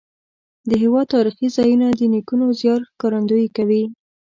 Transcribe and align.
د 0.69 0.71
هېواد 0.81 1.07
تاریخي 1.15 1.47
ځایونه 1.55 1.87
د 1.91 2.01
نیکونو 2.13 2.45
زیار 2.59 2.81
ښکارندویي 2.89 3.47
کوي. 3.57 3.83